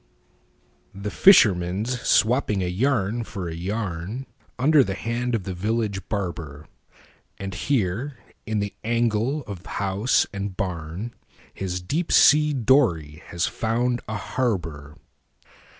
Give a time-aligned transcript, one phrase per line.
[0.95, 6.67] THE FISHERMAN'S swapping a yarn for a yarnUnder the hand of the village barber,
[7.37, 8.17] And here
[8.47, 14.95] in the angle of house and barnHis deep sea dory has found a harbor.